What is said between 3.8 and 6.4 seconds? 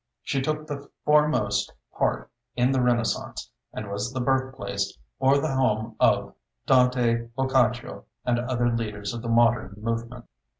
was the birthplace or the home of